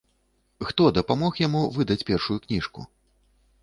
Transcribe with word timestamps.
Хто 0.69 0.87
дапамог 0.97 1.33
яму 1.47 1.63
выдаць 1.79 2.01
першую 2.11 2.43
кніжку? 2.49 2.93